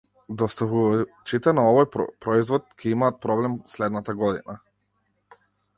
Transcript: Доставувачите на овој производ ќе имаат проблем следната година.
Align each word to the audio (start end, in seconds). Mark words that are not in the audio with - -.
Доставувачите 0.41 1.53
на 1.59 1.65
овој 1.73 1.87
производ 2.27 2.65
ќе 2.83 2.95
имаат 2.95 3.23
проблем 3.27 3.61
следната 3.77 4.21
година. 4.25 4.59